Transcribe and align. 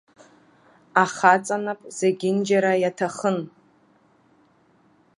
Ахаҵанап 1.03 1.79
зегьынџьара 1.97 2.73
иаҭахын. 2.79 3.37